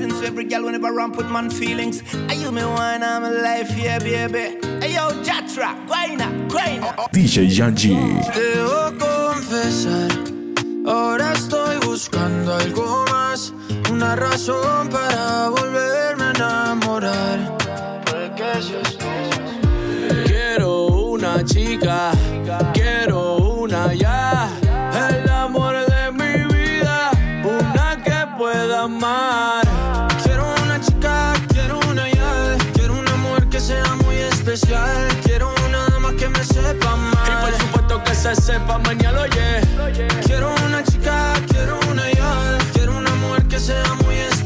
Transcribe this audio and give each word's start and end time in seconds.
blessings 0.00 0.20
to 0.20 0.26
every 0.26 0.44
girl 0.44 0.64
whenever 0.64 1.00
I 1.00 1.10
put 1.10 1.30
man 1.30 1.50
feelings. 1.50 2.02
I 2.28 2.34
you 2.34 2.50
me 2.50 2.64
wine, 2.64 3.02
I'm 3.02 3.24
alive, 3.24 3.70
yeah, 3.78 3.98
baby. 3.98 4.56
Hey 4.80 4.94
yo, 4.94 5.10
Jatra, 5.22 5.74
guayna, 5.86 6.48
guayna. 6.48 7.08
DJ 7.12 7.48
Yanji. 7.48 7.94
Debo 8.32 8.98
confesar, 8.98 10.10
ahora 10.86 11.32
estoy 11.32 11.76
buscando 11.86 12.54
algo 12.54 13.04
más, 13.10 13.52
una 13.90 14.16
razón 14.16 14.88
para 14.88 15.50
volverme 15.50 16.24
a 16.24 16.30
enamorar. 16.30 17.58
Quiero 20.26 20.86
una 20.86 21.44
chica, 21.44 22.12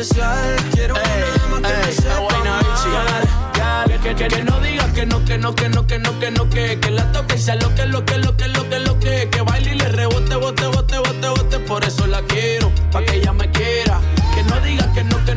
especial, 0.00 0.56
quiero 0.72 0.94
una 0.94 1.02
dama 1.02 1.68
que 1.68 1.86
me 1.86 1.92
sepa. 1.92 2.28
Que, 4.02 4.14
que, 4.14 4.28
que 4.28 4.44
no 4.44 4.60
diga 4.60 4.92
que 4.92 5.04
no, 5.06 5.24
que 5.24 5.38
no, 5.38 5.54
que 5.54 5.68
no, 5.68 5.86
que 5.86 5.98
no, 5.98 6.18
que 6.18 6.30
no, 6.30 6.48
que, 6.48 6.78
que 6.80 6.90
la 6.90 7.10
toque 7.12 7.34
y 7.34 7.38
sea 7.38 7.56
lo 7.56 7.74
que, 7.74 7.84
lo 7.84 8.04
que, 8.04 8.18
lo 8.18 8.36
que, 8.36 8.48
lo 8.48 8.68
que, 8.68 8.78
lo 8.78 8.98
que, 9.00 9.28
que 9.28 9.40
baile 9.42 9.74
y 9.74 9.78
le 9.78 9.88
rebote, 9.88 10.36
bote, 10.36 10.66
bote, 10.66 10.98
bote, 10.98 11.28
bote, 11.28 11.58
por 11.60 11.84
eso 11.84 12.06
la 12.06 12.22
quiero, 12.22 12.72
pa' 12.92 13.02
que 13.02 13.16
ella 13.16 13.32
me 13.32 13.50
quiera. 13.50 14.00
Que 14.34 14.42
no 14.44 14.60
diga 14.60 14.92
que 14.94 15.02
no, 15.04 15.17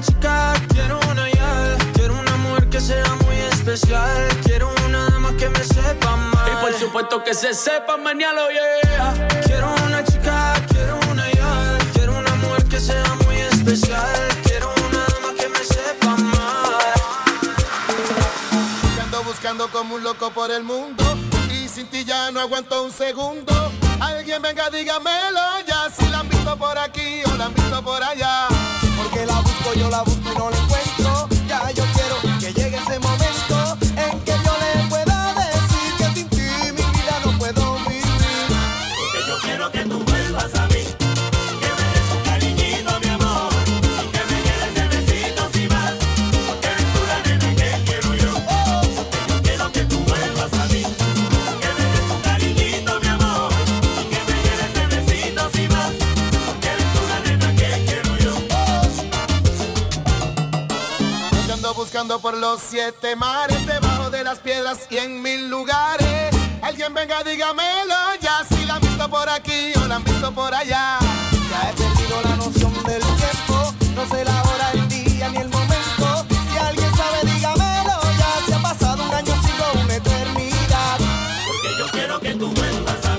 Una 0.00 0.06
chica, 0.06 0.52
quiero 0.68 0.98
una 1.10 1.28
ya, 1.30 1.76
quiero 1.92 2.14
una 2.14 2.36
mujer 2.36 2.68
que 2.70 2.80
sea 2.80 3.14
muy 3.26 3.36
especial, 3.52 4.28
quiero 4.44 4.72
una 4.86 5.10
dama 5.10 5.36
que 5.36 5.48
me 5.48 5.62
sepa 5.62 6.12
amar. 6.12 6.48
Y 6.48 6.64
por 6.64 6.72
supuesto 6.74 7.22
que 7.22 7.34
se 7.34 7.52
sepa 7.52 7.96
mañana, 7.96 8.40
yeah. 8.48 9.28
Quiero 9.44 9.74
una 9.86 10.02
chica, 10.04 10.54
quiero 10.68 10.98
una 11.10 11.30
ya, 11.32 11.78
quiero 11.92 12.18
una 12.18 12.34
mujer 12.36 12.64
que 12.64 12.80
sea 12.80 13.14
muy 13.26 13.36
especial, 13.36 14.28
quiero 14.44 14.72
una 14.88 15.04
dama 15.12 15.34
que 15.38 15.48
me 15.48 15.64
sepa 15.64 16.12
amar. 16.12 16.94
Ando 19.02 19.22
buscando 19.24 19.68
como 19.68 19.96
un 19.96 20.02
loco 20.02 20.30
por 20.30 20.50
el 20.50 20.62
mundo 20.62 21.04
y 21.50 21.68
sin 21.68 21.86
ti 21.88 22.04
ya 22.04 22.30
no 22.30 22.40
aguanto 22.40 22.82
un 22.84 22.92
segundo. 22.92 23.52
Alguien 24.00 24.40
venga, 24.40 24.70
dígamelo 24.70 25.60
ya 25.66 25.90
si 25.90 26.08
la 26.08 26.20
han 26.20 26.28
visto 26.28 26.56
por 26.56 26.78
aquí 26.78 27.22
o 27.30 27.36
la 27.36 27.46
han 27.46 27.54
visto 27.54 27.82
por 27.82 28.02
allá. 28.02 28.48
Yo 29.76 29.88
la 29.88 30.02
busco 30.02 30.32
y 30.32 30.36
no 30.36 30.50
la 30.50 30.56
encuentro. 30.56 31.28
Ya 31.46 31.70
yo 31.70 31.84
quiero 31.94 32.38
que 32.40 32.52
llegue 32.52 32.76
ese 32.76 32.98
momento 32.98 33.59
buscando 61.80 62.20
por 62.20 62.36
los 62.36 62.60
siete 62.60 63.16
mares, 63.16 63.66
debajo 63.66 64.10
de 64.10 64.22
las 64.22 64.38
piedras 64.40 64.80
y 64.90 64.98
en 64.98 65.22
mil 65.22 65.48
lugares. 65.48 66.28
Alguien 66.60 66.92
venga, 66.92 67.22
dígamelo 67.24 67.94
ya 68.20 68.44
si 68.46 68.66
la 68.66 68.74
han 68.74 68.82
visto 68.82 69.08
por 69.08 69.26
aquí 69.30 69.72
o 69.82 69.88
la 69.88 69.94
han 69.96 70.04
visto 70.04 70.30
por 70.30 70.54
allá. 70.54 70.98
Ya 71.48 71.70
he 71.70 71.72
perdido 71.72 72.20
la 72.22 72.36
noción 72.36 72.74
del 72.84 73.00
tiempo, 73.00 73.74
no 73.94 74.06
sé 74.10 74.24
la 74.26 74.42
hora, 74.42 74.72
el 74.74 74.88
día 74.88 75.30
ni 75.30 75.38
el 75.38 75.48
momento. 75.48 76.26
Si 76.52 76.58
alguien 76.58 76.94
sabe, 76.94 77.32
dígamelo 77.32 77.98
ya 78.18 78.44
si 78.44 78.52
ha 78.52 78.58
pasado 78.58 79.02
un 79.02 79.14
año, 79.14 79.34
sigo 79.42 79.82
una 79.82 79.94
eternidad. 79.94 80.98
Porque 81.46 81.78
yo 81.78 81.86
quiero 81.92 82.20
que 82.20 82.34
tú 82.34 82.52
vuelvas 82.52 83.09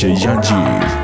DJ 0.00 0.99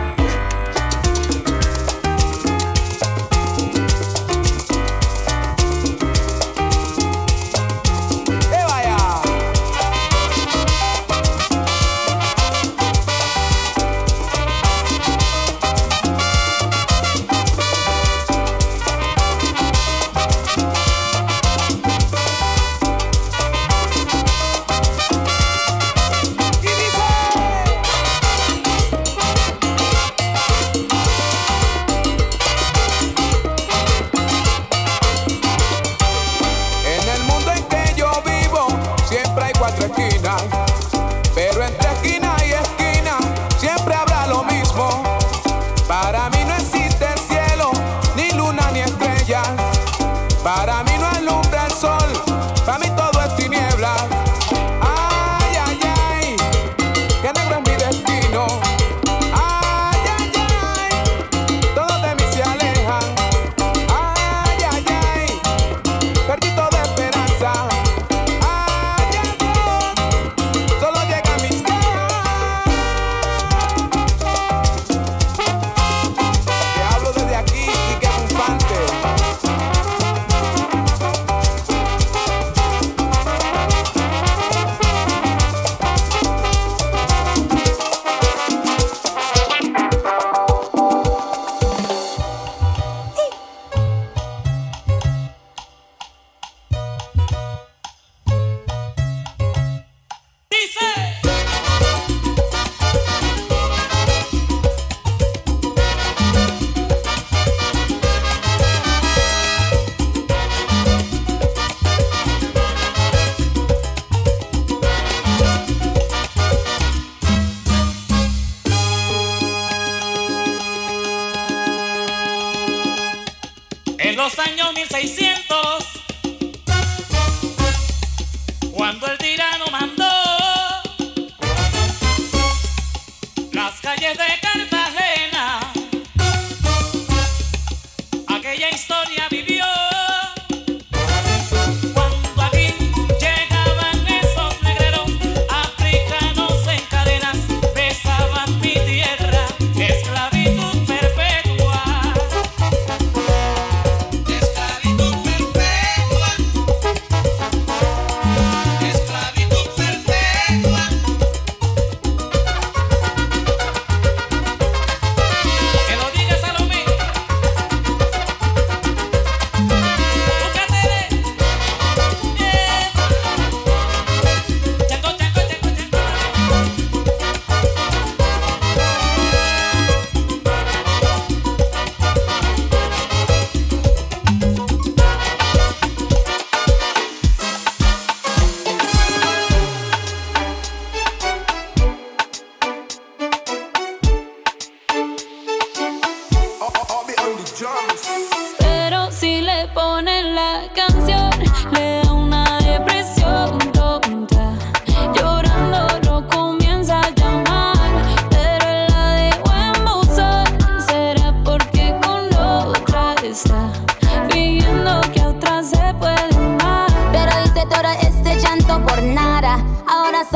ella 138.63 138.96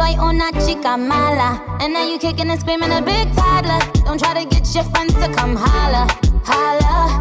soy 0.00 0.16
una 0.19 0.50
chica 0.64 0.97
mala. 0.97 1.62
And 1.80 1.92
now 1.92 2.04
you 2.04 2.19
kicking 2.19 2.50
and 2.50 2.61
screaming 2.61 2.92
a 2.92 3.02
big 3.02 3.26
toddler. 3.35 3.80
Don't 4.04 4.19
try 4.19 4.33
to 4.40 4.45
get 4.49 4.64
your 4.75 4.85
friends 4.85 5.14
to 5.14 5.28
come 5.37 5.57
holla, 5.57 6.07
holla. 6.45 7.21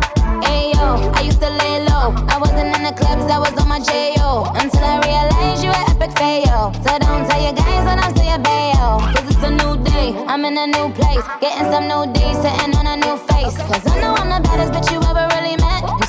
Ayo, 0.51 0.88
I 1.17 1.21
used 1.21 1.41
to 1.41 1.50
lay 1.50 1.83
low. 1.89 2.07
I 2.33 2.38
wasn't 2.39 2.75
in 2.75 2.83
the 2.83 2.93
clubs, 3.00 3.25
I 3.31 3.39
was 3.39 3.53
on 3.62 3.67
my 3.67 3.79
J.O. 3.79 4.51
Until 4.55 4.83
I 4.83 4.95
realized 5.09 5.63
you 5.63 5.69
were 5.75 5.86
epic 5.91 6.12
fail. 6.17 6.71
So 6.83 6.91
don't 7.05 7.24
tell 7.27 7.41
your 7.41 7.53
guys 7.53 7.83
when 7.88 8.00
I'm 8.00 8.12
still 8.15 8.39
bail. 8.50 8.89
Cause 9.13 9.27
it's 9.31 9.43
a 9.43 9.51
new 9.62 9.74
day, 9.83 10.15
I'm 10.31 10.45
in 10.45 10.57
a 10.57 10.67
new 10.67 10.88
place. 11.00 11.25
Getting 11.41 11.67
some 11.71 11.86
new 11.91 12.03
days, 12.13 12.38
sitting 12.43 12.74
on 12.79 12.88
a 12.88 12.95
new 12.95 13.15
face. 13.29 13.57
Cause 13.69 13.83
I 13.91 14.00
know 14.01 14.13
I'm 14.15 14.29
the 14.31 14.39
baddest 14.48 14.71
bitch 14.74 14.89
you 14.93 15.00
ever 15.09 15.25
really 15.36 15.57
met. 15.57 16.08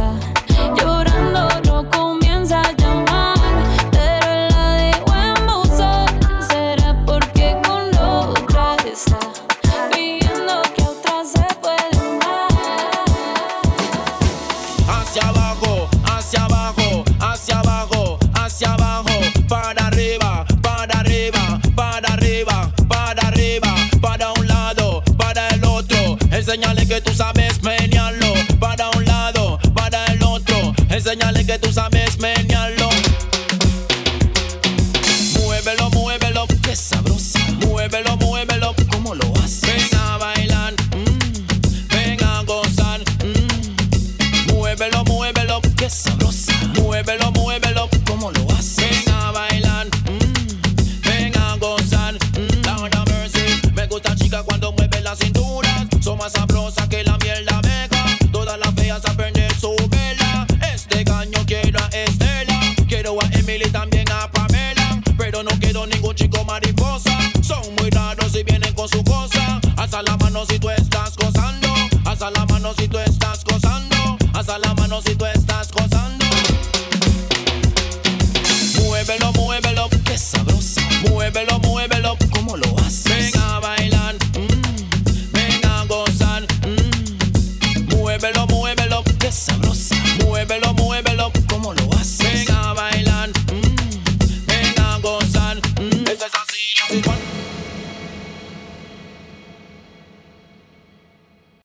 Enseñale 26.71 26.87
que 26.87 27.01
tú 27.01 27.13
sabes, 27.13 27.60